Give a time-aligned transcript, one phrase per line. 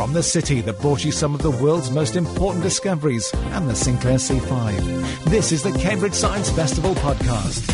[0.00, 3.74] From the city that brought you some of the world's most important discoveries and the
[3.74, 7.66] Sinclair C5, this is the Cambridge Science Festival podcast.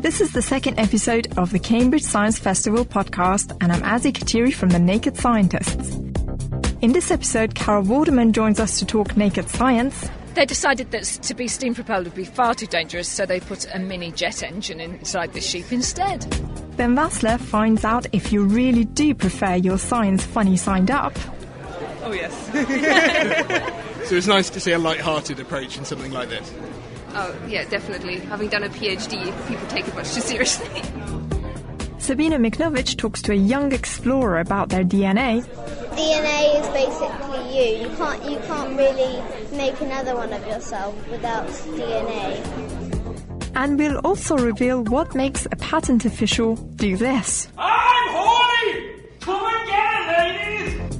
[0.00, 4.54] This is the second episode of the Cambridge Science Festival podcast, and I'm Azzy Katiri
[4.54, 5.94] from The Naked Scientists.
[6.80, 10.08] In this episode, Carol Vorderman joins us to talk naked science.
[10.32, 13.66] They decided that to be steam propelled would be far too dangerous, so they put
[13.74, 16.24] a mini jet engine inside the sheep instead.
[16.76, 21.16] Ben Valsler finds out if you really do prefer your science funny signed up.
[22.02, 22.34] Oh, yes.
[24.08, 26.52] so it's nice to see a light-hearted approach in something like this.
[27.14, 28.18] Oh, yeah, definitely.
[28.18, 30.82] Having done a PhD, people take it much too seriously.
[31.98, 35.42] Sabina Miknovich talks to a young explorer about their DNA.
[35.94, 37.88] DNA is basically you.
[37.88, 39.22] You can't you can't really
[39.56, 43.03] make another one of yourself without DNA.
[43.56, 47.48] And we'll also reveal what makes a patent official do this.
[47.56, 49.00] I'm horny!
[49.20, 50.94] Come and get it, ladies!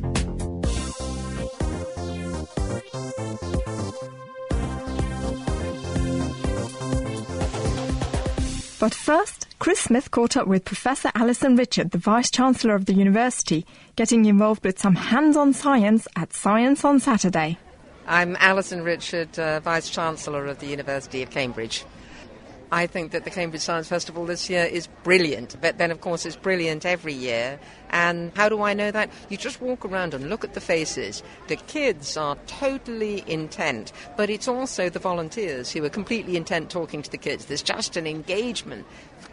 [8.78, 12.94] But first, Chris Smith caught up with Professor Alison Richard, the Vice Chancellor of the
[12.94, 17.58] university, getting involved with some hands-on science at Science on Saturday.
[18.06, 21.84] I'm Alison Richard, uh, Vice Chancellor of the University of Cambridge.
[22.74, 26.26] I think that the Cambridge Science Festival this year is brilliant, but then, of course,
[26.26, 27.60] it's brilliant every year.
[27.94, 29.08] And how do I know that?
[29.28, 31.22] You just walk around and look at the faces.
[31.46, 37.02] The kids are totally intent, but it's also the volunteers who are completely intent talking
[37.02, 37.44] to the kids.
[37.46, 38.84] There's just an engagement.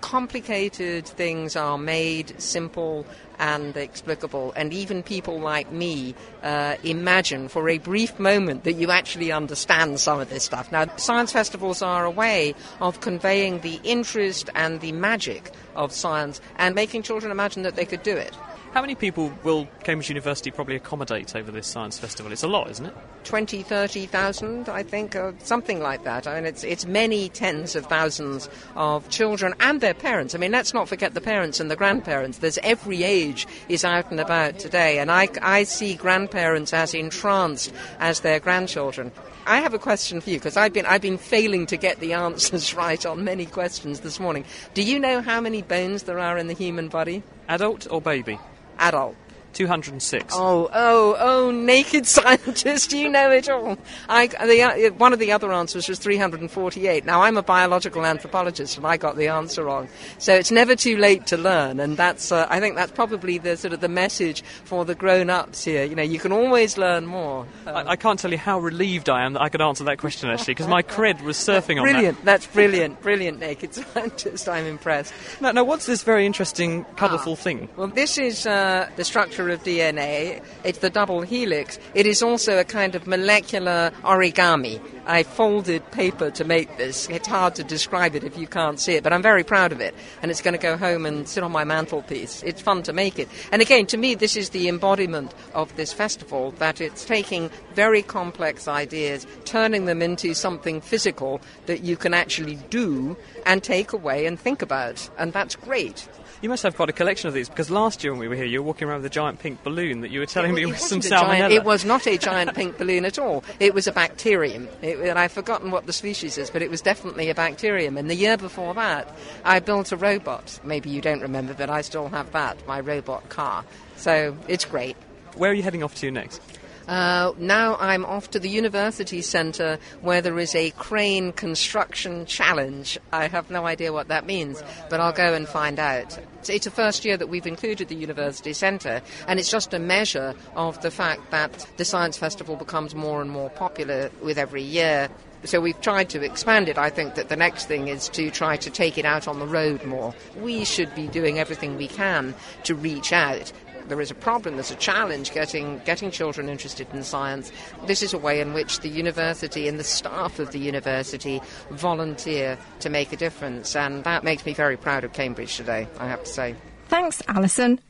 [0.02, 3.04] Complicated things are made simple
[3.40, 6.14] and explicable, and even people like me
[6.44, 10.72] uh, imagine for a brief moment that you actually understand some of this stuff.
[10.72, 16.40] Now, science festivals are a way of conveying the interest and the magic of science
[16.58, 18.38] and making children imagine that they could do it.
[18.74, 22.32] How many people will Cambridge University probably accommodate over this science festival?
[22.32, 22.94] It's a lot, isn't it?
[23.26, 26.26] 20, 30,000, I think, or something like that.
[26.26, 30.34] I mean, it's, it's many tens of thousands of children and their parents.
[30.34, 32.38] I mean, let's not forget the parents and the grandparents.
[32.38, 37.74] There's every age is out and about today, and I, I see grandparents as entranced
[38.00, 39.12] as their grandchildren.
[39.46, 42.14] I have a question for you because I've been I've been failing to get the
[42.24, 44.46] answers right on many questions this morning.
[44.76, 47.22] Do you know how many bones there are in the human body?
[47.50, 48.40] Adult or baby?
[48.82, 49.21] Adult.
[49.54, 50.34] 206.
[50.38, 53.78] Oh, oh, oh, naked scientist, you know it all.
[54.10, 57.06] I, the, uh, one of the other answers was 348.
[57.06, 59.88] Now, I'm a biological anthropologist and I got the answer wrong.
[60.18, 63.58] So it's never too late to learn, and that's, uh, I think that's probably the
[63.58, 65.84] sort of the message for the grown-ups here.
[65.84, 67.46] You know, you can always learn more.
[67.66, 70.30] I, I, can't tell you how relieved I am that I could answer that question,
[70.30, 72.18] actually, because my cred was surfing on brilliant.
[72.20, 72.26] that.
[72.26, 73.02] That's brilliant.
[73.02, 74.48] Brilliant, naked scientist.
[74.48, 75.14] I'm impressed.
[75.40, 77.36] Now, now what's this very interesting, colourful ah.
[77.36, 77.70] thing?
[77.76, 80.44] Well, this is uh, the structure of DNA.
[80.64, 81.80] It's the double helix.
[81.94, 84.82] It is also a kind of molecular origami.
[85.06, 87.10] I folded paper to make this.
[87.10, 89.82] It's hard to describe it if you can't see it, but I'm very proud of
[89.82, 89.96] it.
[90.22, 92.44] And it's going to go home and sit on my mantelpiece.
[92.44, 93.28] It's fun to make it.
[93.52, 98.02] And again, to me, this is the embodiment of this festival that it's taking very
[98.02, 104.26] complex ideas, turning them into something physical that you can actually do and take away
[104.26, 105.10] and think about.
[105.18, 106.08] And that's great.
[106.42, 108.46] You must have quite a collection of these because last year when we were here,
[108.46, 110.66] you were walking around with a giant pink balloon that you were telling it, me
[110.66, 111.38] was some salmonella.
[111.38, 113.44] Giant, it was not a giant pink balloon at all.
[113.60, 114.68] It was a bacterium.
[114.82, 117.96] It, and I've forgotten what the species is, but it was definitely a bacterium.
[117.96, 119.08] And the year before that,
[119.46, 120.60] I built a robot.
[120.64, 123.64] Maybe you don't remember, but I still have that, my robot car.
[123.98, 124.98] So it's great.
[125.36, 126.42] Where are you heading off to next?
[126.88, 133.00] Uh, now I'm off to the University Centre where there is a crane construction challenge.
[133.12, 136.18] I have no idea what that means, but I'll go and find out.
[136.48, 140.34] It's the first year that we've included the University Centre, and it's just a measure
[140.56, 145.10] of the fact that the Science Festival becomes more and more popular with every year.
[145.44, 146.78] So we've tried to expand it.
[146.78, 149.48] I think that the next thing is to try to take it out on the
[149.48, 150.14] road more.
[150.40, 153.52] We should be doing everything we can to reach out
[153.92, 157.52] there is a problem, there's a challenge getting, getting children interested in science.
[157.88, 161.42] This is a way in which the university and the staff of the university
[161.72, 166.08] volunteer to make a difference, and that makes me very proud of Cambridge today, I
[166.08, 166.56] have to say.
[166.88, 167.82] Thanks, Alison.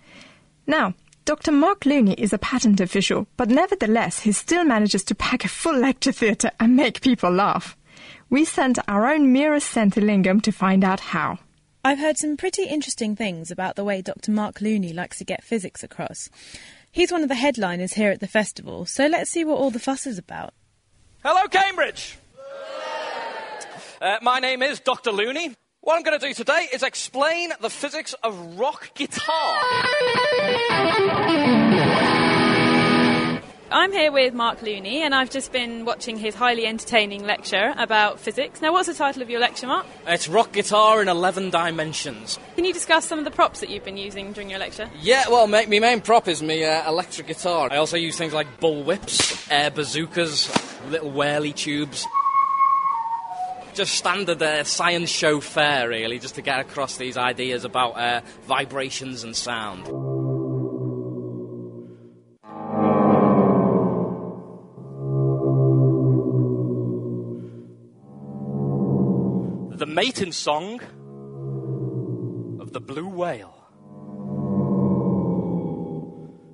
[0.66, 0.96] Now,
[1.26, 1.52] Dr.
[1.52, 5.78] Mark Lewney is a patent official, but nevertheless, he still manages to pack a full
[5.78, 7.78] lecture theatre and make people laugh.
[8.32, 11.38] We sent our own Meera Senthilingam to find out how.
[11.84, 14.32] I've heard some pretty interesting things about the way Dr.
[14.32, 16.30] Mark Lewney likes to get physics across.
[16.92, 19.80] He's one of the headliners here at the festival, so let's see what all the
[19.80, 20.54] fuss is about.
[21.24, 22.20] Hello, Cambridge!
[24.00, 25.10] Uh, my name is Dr.
[25.12, 25.56] Lewney.
[25.80, 29.60] What I'm going to do today is explain the physics of rock guitar.
[33.74, 38.20] I'm here with Mark Lewney, and I've just been watching his highly entertaining lecture about
[38.20, 38.62] physics.
[38.62, 39.86] Now, what's the title of your lecture, Mark?
[40.06, 42.38] It's rock guitar in 11 dimensions.
[42.56, 44.90] Can you discuss some of the props that you've been using during your lecture?
[45.00, 47.70] Yeah, well, my, my main prop is my uh, electric guitar.
[47.72, 50.52] I also use things like bull whips, air bazookas,
[50.90, 52.06] little whirly tubes.
[53.74, 58.20] Just standard uh, science show fare, really, just to get across these ideas about uh,
[58.48, 59.88] vibrations and sound.
[69.82, 70.80] The mating song
[72.62, 73.56] of the blue whale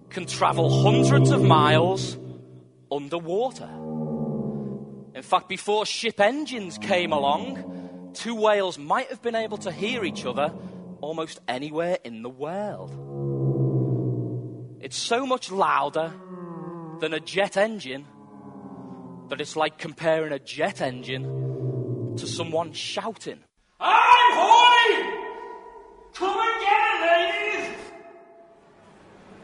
[0.09, 2.17] can travel hundreds of miles
[2.89, 3.69] underwater.
[5.13, 10.05] In fact, before ship engines came along, two whales might have been able to hear
[10.05, 10.53] each other
[11.01, 12.91] almost anywhere in the world.
[14.79, 16.13] It's so much louder
[17.01, 18.05] than a jet engine
[19.27, 21.56] that it's like comparing a jet engine
[22.17, 23.39] to someone shouting.
[23.79, 25.17] I'm horny!
[26.13, 26.56] Come and!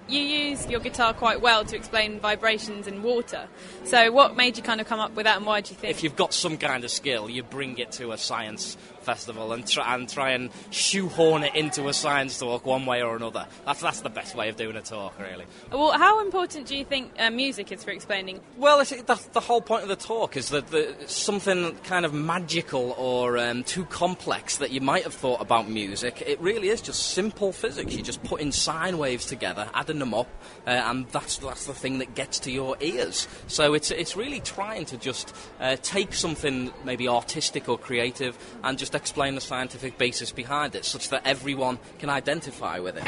[0.07, 3.47] You use your guitar quite well to explain vibrations in water.
[3.85, 5.91] So, what made you kind of come up with that, and why do you think?
[5.91, 9.67] If you've got some kind of skill, you bring it to a science festival and
[9.67, 13.45] try and try and shoehorn it into a science talk one way or another.
[13.65, 15.45] That's that's the best way of doing a talk, really.
[15.71, 18.39] Well, how important do you think uh, music is for explaining?
[18.57, 22.13] Well, it's, that's the whole point of the talk is that the, something kind of
[22.13, 26.81] magical or um, too complex that you might have thought about music, it really is
[26.81, 27.93] just simple physics.
[27.93, 29.69] You're just putting sine waves together,
[29.99, 30.27] them up,
[30.65, 33.27] uh, and that's that's the thing that gets to your ears.
[33.47, 38.77] So it's it's really trying to just uh, take something maybe artistic or creative and
[38.77, 43.07] just explain the scientific basis behind it, such that everyone can identify with it.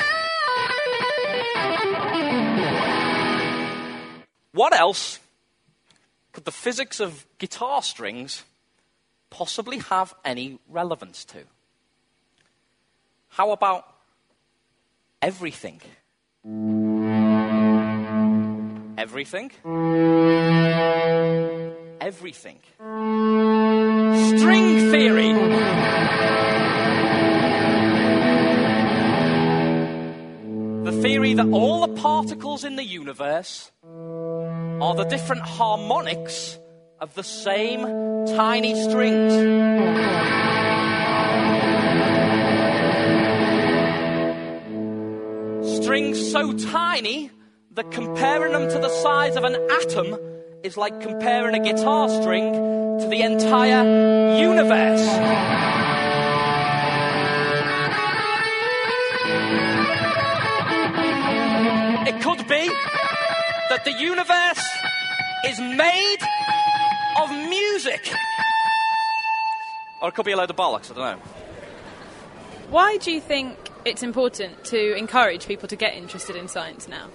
[4.51, 5.19] What else
[6.31, 8.43] could the physics of guitar strings
[9.29, 11.43] possibly have any relevance to?
[13.29, 13.85] How about
[15.21, 15.81] everything?
[18.99, 19.49] Everything?
[21.99, 22.59] Everything.
[24.37, 25.33] String theory.
[30.83, 36.59] The theory that all the particles in the universe are the different harmonics
[36.99, 37.81] of the same
[38.35, 40.54] tiny strings.
[46.35, 47.31] So tiny
[47.71, 50.19] that comparing them to the size of an atom
[50.63, 52.51] is like comparing a guitar string
[52.99, 54.99] to the entire universe.
[62.05, 62.67] It could be
[63.69, 64.65] that the universe
[65.45, 66.17] is made
[67.21, 68.11] of music.
[70.01, 71.25] Or it could be a load of bollocks, I don't know.
[72.71, 77.07] Why do you think it's important to encourage people to get interested in science now?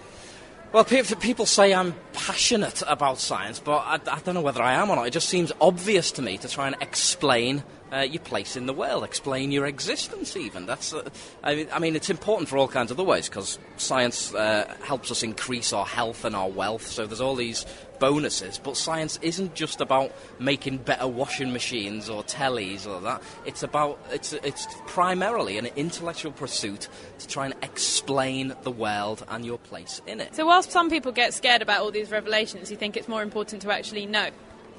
[0.73, 4.89] Well, people say I'm passionate about science, but I, I, don't know whether I am
[4.89, 5.09] or not.
[5.09, 8.73] It just seems obvious to me to try and explain uh, your place in the
[8.73, 10.67] world, explain your existence, even.
[10.67, 11.09] That's, uh,
[11.43, 14.73] I, mean, I, mean, it's important for all kinds of other ways because science uh,
[14.85, 16.87] helps us increase our health and our wealth.
[16.87, 17.67] So there's all these
[18.01, 18.59] bonuses.
[18.59, 23.23] But science isn't just about making better washing machines or tellies or that.
[23.47, 26.89] It's about it's it's primarily an intellectual pursuit
[27.21, 30.35] to try and explain the world and your place in it.
[30.35, 33.63] So whilst some people get scared about all these revelations, you think it's more important
[33.63, 34.31] to actually know.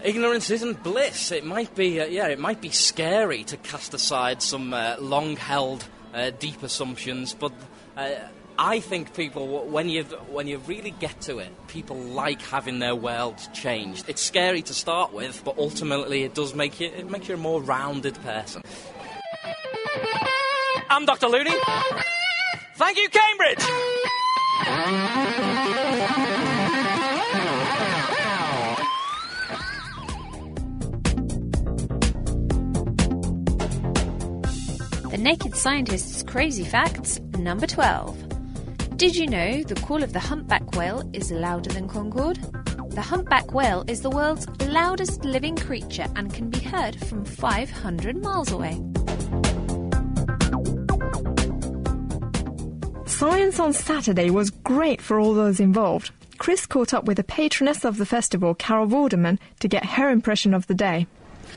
[0.04, 1.32] Ignorance isn't bliss.
[1.32, 5.86] It might be, uh, yeah, it might be scary to cast aside some uh, long-held,
[6.16, 7.52] uh, deep assumptions, but
[7.96, 8.10] uh,
[8.64, 12.96] I think people, when you when you really get to it, people like having their
[12.96, 14.08] world changed.
[14.08, 17.40] It's scary to start with, but ultimately it does make you it makes you a
[17.40, 18.62] more rounded person.
[20.92, 21.26] I'm Dr.
[21.26, 21.58] Lewney.
[22.76, 23.66] Thank you, Cambridge.
[35.10, 38.31] The Naked Scientist's Crazy Facts, number 12.
[39.02, 42.38] Did you know the call of the humpback whale is louder than Concorde?
[42.92, 48.22] The humpback whale is the world's loudest living creature and can be heard from 500
[48.22, 48.80] miles away.
[53.08, 56.12] Science on Saturday was great for all those involved.
[56.38, 60.54] Chris caught up with the patroness of the festival, Carol Vorderman, to get her impression
[60.54, 61.08] of the day.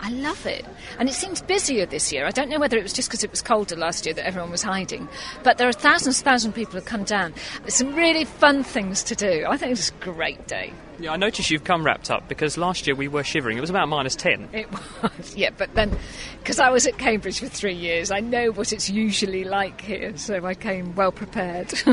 [0.05, 0.67] I love it.
[0.99, 2.27] And it seems busier this year.
[2.27, 4.51] I don't know whether it was just because it was colder last year that everyone
[4.51, 5.09] was hiding,
[5.43, 7.33] but there are thousands and thousands of people who've come down.
[7.63, 9.47] There's some really fun things to do.
[9.49, 10.75] I think it's a great day.
[10.99, 13.57] Yeah, I noticed you've come wrapped up because last year we were shivering.
[13.57, 14.51] It was about minus 10.
[14.53, 14.71] It
[15.03, 15.97] was, yeah, but then
[16.39, 20.15] because I was at Cambridge for three years, I know what it's usually like here,
[20.19, 21.73] so I came well prepared.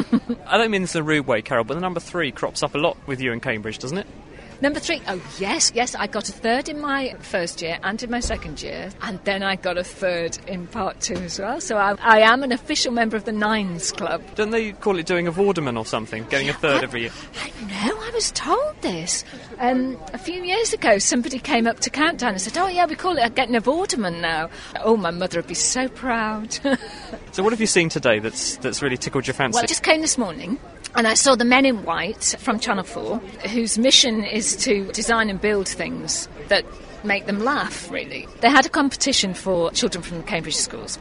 [0.47, 2.75] I don't mean this in a rude way, Carol, but the number three crops up
[2.75, 4.07] a lot with you in Cambridge, doesn't it?
[4.61, 8.11] Number three, oh yes, yes, I got a third in my first year and in
[8.11, 11.59] my second year, and then I got a third in part two as well.
[11.59, 14.21] So I, I am an official member of the Nines Club.
[14.35, 17.11] Don't they call it doing a Vorderman or something, getting a third I, every year?
[17.43, 19.25] I know, I was told this.
[19.57, 22.93] Um, a few years ago, somebody came up to Countdown and said, oh yeah, we
[22.93, 24.51] call it getting a Vorderman now.
[24.83, 26.53] Oh, my mother would be so proud.
[27.31, 29.55] so what have you seen today that's, that's really tickled your fancy?
[29.55, 30.59] Well, I just came this morning.
[30.95, 33.17] And I saw the Men in White from Channel 4,
[33.49, 36.65] whose mission is to design and build things that
[37.03, 38.27] make them laugh, really.
[38.41, 40.99] They had a competition for children from Cambridge schools.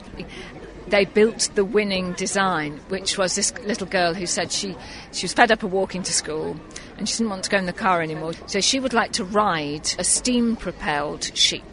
[0.86, 4.76] They built the winning design, which was this little girl who said she,
[5.12, 6.56] she was fed up of walking to school
[6.96, 8.32] and she didn't want to go in the car anymore.
[8.46, 11.64] So she would like to ride a steam propelled sheep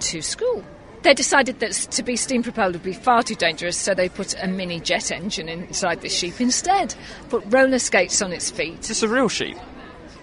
[0.00, 0.64] to school.
[1.04, 4.34] They decided that to be steam propelled would be far too dangerous, so they put
[4.42, 6.94] a mini jet engine inside the sheep instead.
[7.28, 8.88] Put roller skates on its feet.
[8.88, 9.58] It's a real sheep?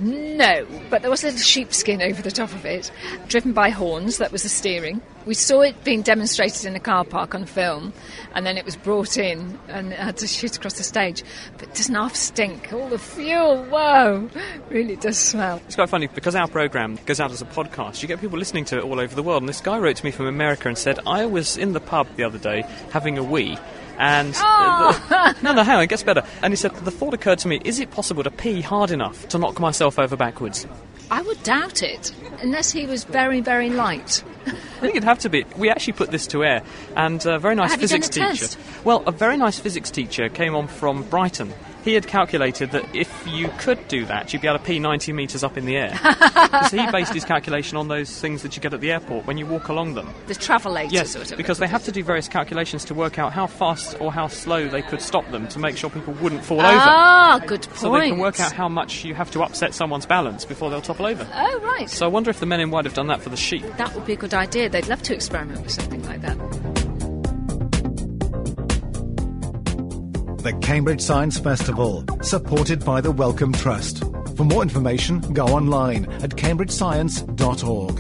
[0.02, 2.92] No, but there was a little sheepskin over the top of it,
[3.28, 4.18] driven by horns.
[4.18, 5.00] That was the steering.
[5.28, 7.94] We saw it being demonstrated in a car park on film,
[8.34, 11.24] and then it was brought in and had to shoot across the stage.
[11.54, 12.74] But it doesn't half stink.
[12.74, 14.28] All the fuel, whoa,
[14.70, 15.62] really does smell.
[15.68, 18.02] It's quite funny because our programme goes out as a podcast.
[18.02, 19.44] You get people listening to it all over the world.
[19.44, 22.08] And this guy wrote to me from America and said, I was in the pub
[22.16, 23.60] the other day having a wee.
[24.02, 25.06] And oh.
[25.10, 26.24] the, no, no, hang on, it gets better.
[26.42, 29.28] And he said, the thought occurred to me: is it possible to pee hard enough
[29.30, 30.66] to knock myself over backwards?
[31.12, 34.24] I would doubt it, unless he was very, very light.
[34.48, 35.46] I think it'd have to be.
[35.56, 36.64] We actually put this to air,
[36.96, 38.46] and a very nice Have physics you done a teacher.
[38.48, 38.60] test?
[38.84, 41.54] Well, a very nice physics teacher came on from Brighton.
[41.84, 45.14] He had calculated that if you could do that, you'd be able to pee 90
[45.14, 45.96] metres up in the air.
[46.70, 49.38] so he based his calculation on those things that you get at the airport when
[49.38, 50.08] you walk along them.
[50.28, 51.38] The travelators, Yes, or whatever.
[51.38, 54.68] because they have to do various calculations to work out how fast or how slow
[54.68, 56.80] they could stop them to make sure people wouldn't fall Ah, over.
[56.80, 57.78] Ah, good point.
[57.78, 60.82] So they can work out how much you have to upset someone's balance before they'll
[60.82, 61.28] topple over.
[61.34, 61.90] Oh, right.
[61.90, 63.64] So I wonder if the men in white have done that for the sheep.
[63.78, 64.70] That would be a good idea.
[64.70, 66.38] They'd love to experiment with something like that.
[70.42, 74.04] The Cambridge Science Festival, supported by the Wellcome Trust.
[74.36, 78.00] For more information, go online at cambridgescience.org.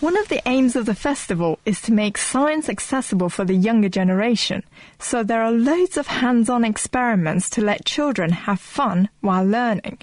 [0.00, 3.88] One of the aims of the festival is to make science accessible for the younger
[3.88, 4.64] generation,
[4.98, 9.98] so there are loads of hands-on experiments to let children have fun while learning.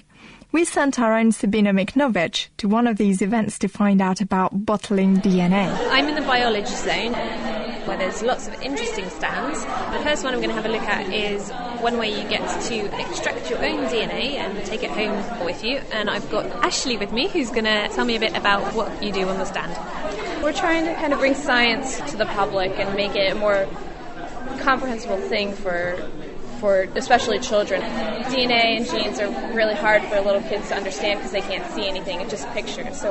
[0.50, 4.64] We sent our own Sabina Miknovic to one of these events to find out about
[4.64, 5.68] bottling DNA.
[5.90, 7.12] I'm in the biology zone
[7.84, 9.62] where there's lots of interesting stands.
[9.62, 11.50] The first one I'm going to have a look at is
[11.82, 15.82] one where you get to extract your own DNA and take it home with you.
[15.92, 19.02] And I've got Ashley with me who's going to tell me a bit about what
[19.02, 20.42] you do on the stand.
[20.42, 23.68] We're trying to kind of bring science to the public and make it a more
[24.60, 26.10] comprehensible thing for
[26.58, 27.80] for especially children.
[28.28, 31.88] DNA and genes are really hard for little kids to understand because they can't see
[31.88, 33.00] anything, it's just pictures.
[33.00, 33.10] So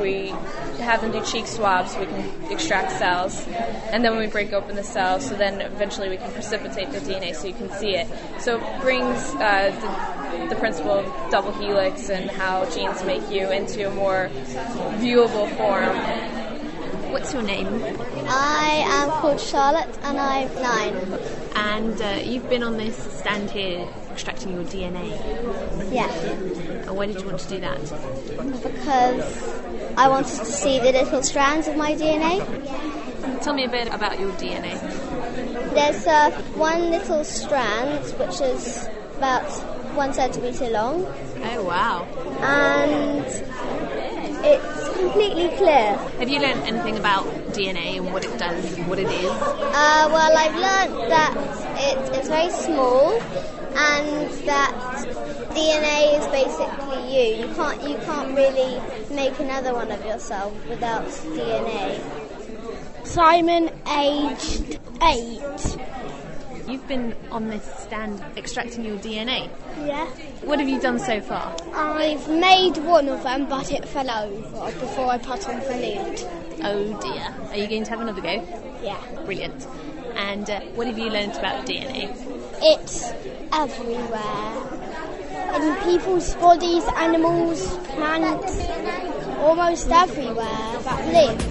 [0.00, 0.28] we
[0.80, 3.46] have them do cheek swabs so we can extract cells.
[3.92, 6.98] And then when we break open the cells, so then eventually we can precipitate the
[6.98, 8.08] DNA so you can see it.
[8.40, 13.50] So it brings uh, the, the principle of double helix and how genes make you
[13.50, 14.30] into a more
[14.98, 16.30] viewable form.
[17.12, 17.66] What's your name?
[18.28, 21.39] I am called Charlotte and I'm nine.
[21.54, 25.10] And uh, you've been on this stand here extracting your DNA.
[25.92, 26.10] Yeah.
[26.10, 27.80] And why did you want to do that?
[28.62, 29.60] Because
[29.96, 33.42] I wanted to see the little strands of my DNA.
[33.42, 34.78] Tell me a bit about your DNA.
[35.74, 39.44] There's uh, one little strand which is about
[39.94, 41.04] one centimetre long.
[41.42, 42.04] Oh, wow.
[42.40, 43.24] And
[44.44, 45.96] it's completely clear.
[46.18, 49.30] Have you learned anything about DNA and what it does, what it is?
[49.30, 51.34] Uh, well, I've learnt that
[51.78, 53.20] it is very small
[53.76, 54.72] and that
[55.50, 57.46] DNA is basically you.
[57.46, 58.80] You can't you can't really
[59.14, 62.00] make another one of yourself without DNA.
[63.04, 65.78] Simon, aged eight.
[66.68, 69.48] You've been on this stand extracting your DNA.
[69.84, 70.06] Yeah.
[70.42, 71.56] What have you done so far?
[71.74, 76.28] I've made one of them, but it fell over before I put on the lid.
[76.62, 77.34] Oh dear.
[77.50, 78.44] Are you going to have another go?
[78.82, 79.00] Yeah.
[79.24, 79.66] Brilliant.
[80.14, 82.10] And uh, what have you learnt about DNA?
[82.62, 83.10] It's
[83.52, 84.80] everywhere.
[85.54, 88.68] In people's bodies, animals, plants,
[89.38, 91.49] almost everywhere that lives.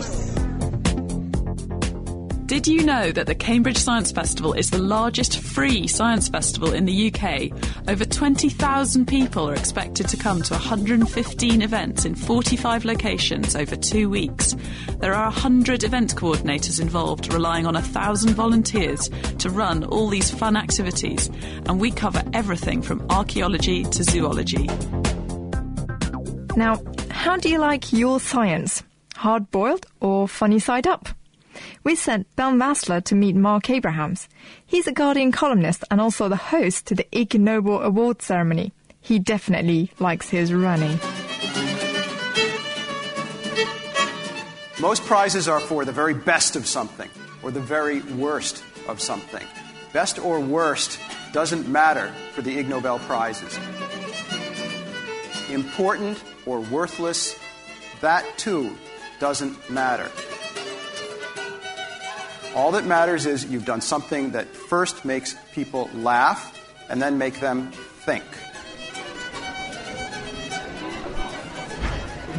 [2.50, 6.86] Did you know that the Cambridge Science Festival is the largest free science festival in
[6.86, 7.51] the UK?
[7.88, 14.10] Over 20,000 people are expected to come to 115 events in 45 locations over two
[14.10, 14.56] weeks.
[14.98, 20.58] There are 100 event coordinators involved, relying on 1,000 volunteers to run all these fun
[20.58, 21.27] activities,
[21.68, 24.68] and we cover everything from archaeology to zoology.
[26.56, 28.82] Now, how do you like your science?
[29.18, 31.10] Hard boiled or funny side up?
[31.89, 34.29] We sent Ben Valsler to meet Marc Abrahams.
[34.63, 38.74] He's a Guardian columnist and also the host to the Ig Nobel Award ceremony.
[39.01, 41.00] He definitely likes his running.
[44.79, 47.10] Most prizes are for the very best of something
[47.41, 49.48] or the very worst of something.
[49.91, 51.00] Best or worst
[51.34, 53.58] doesn't matter for the Ig Nobel Prizes.
[55.50, 57.36] Important or worthless,
[58.01, 58.77] that too
[59.19, 60.12] doesn't matter.
[62.56, 66.56] All that matters is you've done something that first makes people laugh
[66.89, 68.24] and then make them think.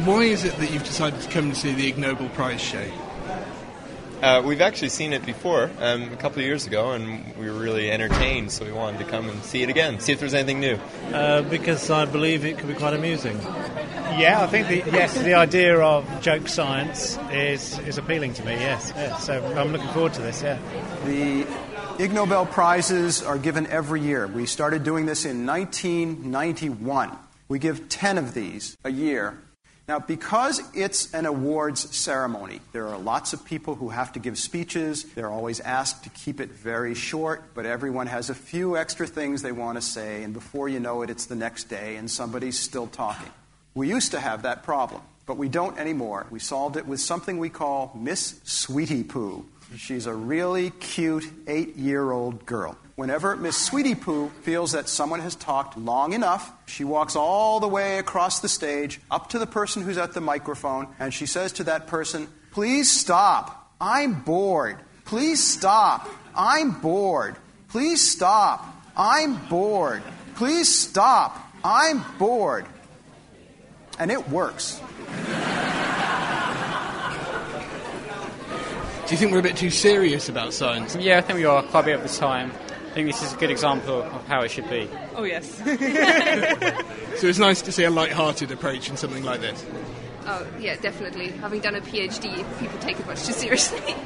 [0.05, 2.85] Why is it that you've decided to come to see the Ig Nobel Prize show?
[4.21, 7.57] Uh, we've actually seen it before um, a couple of years ago, and we were
[7.57, 10.59] really entertained, so we wanted to come and see it again, see if there's anything
[10.59, 10.77] new.
[11.11, 13.39] Uh, because I believe it could be quite amusing.
[14.17, 18.53] Yeah, I think the, yes, the idea of joke science is is appealing to me.
[18.53, 19.25] Yes, yes.
[19.25, 20.41] So I'm looking forward to this.
[20.41, 20.59] Yeah.
[21.05, 21.47] The
[21.99, 24.27] Ig Nobel Prizes are given every year.
[24.27, 27.11] We started doing this in 1991.
[27.47, 29.37] We give 10 of these a year.
[29.87, 34.37] Now, because it's an awards ceremony, there are lots of people who have to give
[34.37, 35.03] speeches.
[35.03, 39.41] They're always asked to keep it very short, but everyone has a few extra things
[39.41, 42.57] they want to say, and before you know it, it's the next day and somebody's
[42.57, 43.31] still talking.
[43.73, 46.27] We used to have that problem, but we don't anymore.
[46.29, 49.45] We solved it with something we call Miss Sweetie Poo.
[49.77, 52.77] She's a really cute eight year old girl.
[52.95, 57.67] Whenever Miss Sweetie Poo feels that someone has talked long enough, she walks all the
[57.67, 61.53] way across the stage up to the person who's at the microphone and she says
[61.53, 63.73] to that person, Please stop.
[63.79, 64.77] I'm bored.
[65.05, 66.09] Please stop.
[66.35, 67.37] I'm bored.
[67.69, 68.67] Please stop.
[68.95, 70.03] I'm bored.
[70.35, 71.37] Please stop.
[71.63, 72.65] I'm bored.
[73.99, 74.81] And it works.
[79.07, 80.95] Do you think we're a bit too serious about science?
[80.95, 82.51] Yeah, I think we are quite a bit of the time.
[82.89, 84.89] I think this is a good example of how it should be.
[85.15, 85.61] Oh, yes.
[87.17, 89.63] So it's nice to see a light-hearted approach in something like this.
[90.25, 91.27] Oh, yeah, definitely.
[91.27, 93.79] Having done a PhD, people take it much too seriously.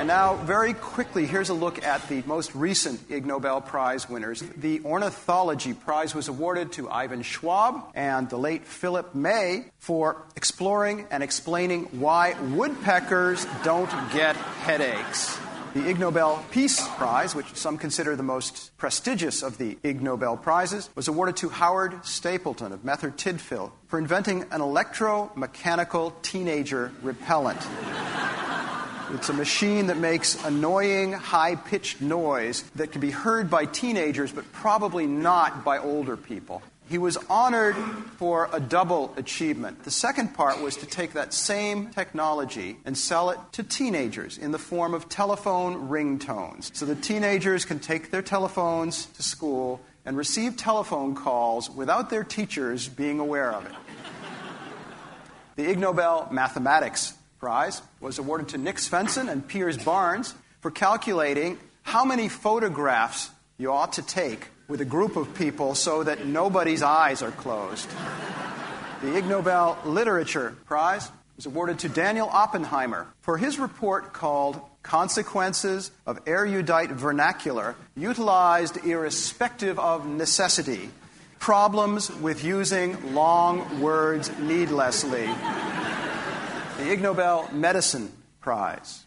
[0.00, 4.42] And now, very quickly, here's a look at the most recent Ig Nobel Prize winners.
[4.56, 11.06] The Ornithology Prize was awarded to Ivan Schwab and the late Philip May for exploring
[11.10, 15.38] and explaining why woodpeckers don't get headaches.
[15.74, 20.38] The Ig Nobel Peace Prize, which some consider the most prestigious of the Ig Nobel
[20.38, 27.60] Prizes, was awarded to Howard Stapleton of Merthyr Tydfil for inventing an electromechanical teenager repellent.
[29.12, 34.30] It's a machine that makes annoying, high pitched noise that can be heard by teenagers,
[34.30, 36.62] but probably not by older people.
[36.88, 37.76] He was honored
[38.18, 39.82] for a double achievement.
[39.82, 44.52] The second part was to take that same technology and sell it to teenagers in
[44.52, 46.74] the form of telephone ringtones.
[46.74, 52.24] So the teenagers can take their telephones to school and receive telephone calls without their
[52.24, 53.72] teachers being aware of it.
[55.56, 61.58] The Ig Nobel Mathematics Prize was awarded to Nic Svenson and Piers Barnes for calculating
[61.82, 66.82] how many photographs you ought to take with a group of people so that nobody's
[66.82, 67.88] eyes are closed.
[69.00, 75.90] The Ig Nobel Literature Prize was awarded to Daniel Oppenheimer for his report called Consequences
[76.06, 80.90] of Erudite Vernacular Utilized Irrespective of Necessity
[81.38, 85.26] Problems with Using Long Words Needlessly.
[86.80, 89.04] The Ig Nobel Medicine Prize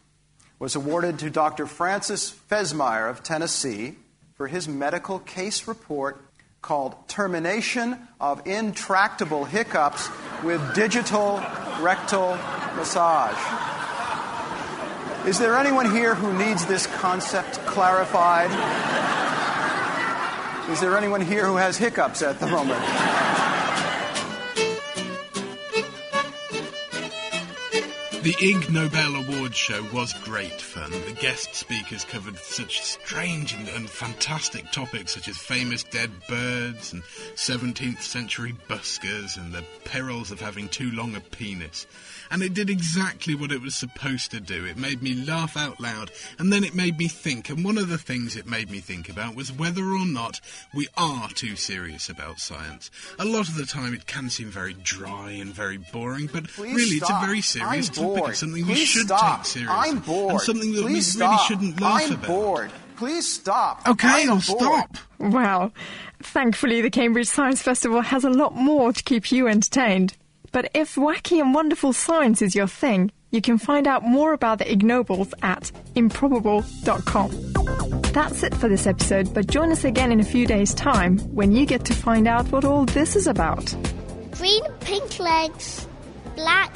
[0.59, 1.65] was awarded to Dr.
[1.65, 3.95] Francis Fesmire of Tennessee
[4.35, 6.23] for his medical case report
[6.61, 10.07] called Termination of Intractable Hiccups
[10.43, 11.43] with Digital
[11.79, 12.37] Rectal
[12.75, 13.33] Massage.
[15.27, 18.51] Is there anyone here who needs this concept clarified?
[20.69, 23.12] Is there anyone here who has hiccups at the moment?
[28.23, 30.91] The Ig Nobel Awards show was great fun.
[30.91, 36.93] The guest speakers covered such strange and, and, fantastic topics such as famous dead birds
[36.93, 37.03] and
[37.35, 41.85] 17th century buskers and the perils of having too long a penis
[42.31, 44.65] and it did exactly what it was supposed to do.
[44.65, 47.49] It made me laugh out loud, and then it made me think.
[47.49, 50.39] And one of the things it made me think about was whether or not
[50.73, 52.89] we are too serious about science.
[53.19, 56.75] A lot of the time, it can seem very dry and very boring, but Please
[56.75, 57.09] really, stop.
[57.09, 58.17] it's a very serious I'm topic.
[58.17, 58.29] bored.
[58.31, 59.37] It's something Please we should stop.
[59.39, 59.75] take seriously.
[59.75, 60.31] I'm bored.
[60.31, 61.29] And something that Please we stop.
[61.31, 62.27] really shouldn't laugh I'm about.
[62.27, 62.71] bored.
[62.95, 63.87] Please stop.
[63.87, 64.41] Okay, I'm I'll bored.
[64.43, 64.97] stop.
[65.19, 65.71] Well,
[66.21, 70.15] thankfully, the Cambridge Science Festival has a lot more to keep you entertained.
[70.53, 74.59] But if wacky and wonderful science is your thing, you can find out more about
[74.59, 77.31] the Ig Nobels at improbable.com.
[78.13, 81.51] That's it for this episode, but join us again in a few days' time when
[81.51, 83.75] you get to find out what all this is about.
[84.31, 85.87] Green, pink legs,
[86.35, 86.75] black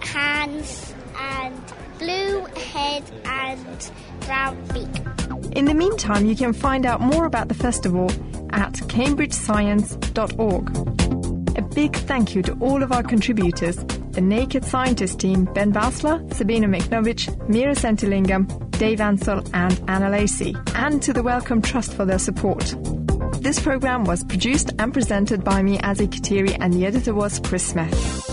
[0.00, 1.58] hands, and
[1.98, 3.90] blue head and
[4.26, 4.90] brown beak.
[5.56, 8.10] In the meantime, you can find out more about the festival
[8.50, 11.25] at cambridgescience.org.
[11.76, 13.76] Big thank you to all of our contributors
[14.16, 20.56] the Naked Scientist team Ben Valsler, Sabina Miknovich, Meera Senthilingam, Dave Ansell, and Anna Lacey,
[20.74, 22.74] and to the Wellcome Trust for their support.
[23.42, 27.66] This program was produced and presented by me, Azzy Katiri, and the editor was Chris
[27.66, 28.25] Smith.